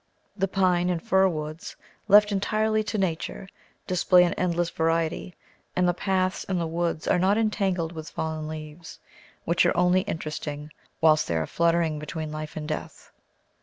The 0.35 0.47
pine 0.47 0.89
and 0.89 0.99
fir 0.99 1.27
woods, 1.27 1.75
left 2.07 2.31
entirely 2.31 2.83
to 2.85 2.97
Nature, 2.97 3.47
display 3.85 4.23
an 4.23 4.33
endless 4.33 4.71
variety; 4.71 5.35
and 5.75 5.87
the 5.87 5.93
paths 5.93 6.43
in 6.43 6.57
the 6.57 6.65
woods 6.65 7.07
are 7.07 7.19
not 7.19 7.37
entangled 7.37 7.91
with 7.91 8.09
fallen 8.09 8.47
leaves, 8.47 8.97
which 9.45 9.63
are 9.63 9.77
only 9.77 10.01
interesting 10.01 10.71
whilst 11.01 11.27
they 11.27 11.35
are 11.35 11.45
fluttering 11.45 11.99
between 11.99 12.31
life 12.31 12.57
and 12.57 12.67
death. 12.67 13.11